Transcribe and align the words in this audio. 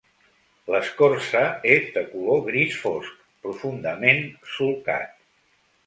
L'escorça 0.75 1.43
és 1.75 1.85
de 1.99 2.03
color 2.15 2.43
gris 2.49 2.81
fosc, 2.87 3.23
profundament 3.47 4.27
solcat. 4.57 5.19